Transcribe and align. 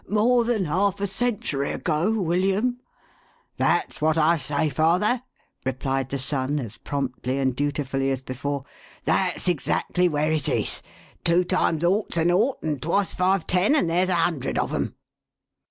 More 0.09 0.43
than 0.43 0.65
half 0.65 0.99
a 0.99 1.05
century 1.05 1.71
ago, 1.71 2.09
William!"" 2.19 2.79
That's 3.57 4.01
what 4.01 4.17
I 4.17 4.35
say, 4.37 4.67
father," 4.67 5.21
replied 5.63 6.09
the 6.09 6.17
son, 6.17 6.59
as 6.59 6.79
promptly 6.79 7.37
and 7.37 7.55
dutifully 7.55 8.09
as 8.09 8.23
before, 8.23 8.65
"that's 9.03 9.47
exactly 9.47 10.09
where 10.09 10.31
it 10.31 10.49
is. 10.49 10.81
Two 11.23 11.43
times 11.43 11.83
ought's 11.83 12.17
an 12.17 12.31
ought, 12.31 12.63
and 12.63 12.81
twice 12.81 13.13
five 13.13 13.45
ten, 13.45 13.75
and 13.75 13.87
there's 13.91 14.09
a 14.09 14.15
hundred 14.15 14.57
of 14.57 14.73
'em." 14.73 14.95